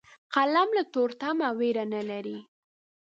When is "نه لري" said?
1.93-2.37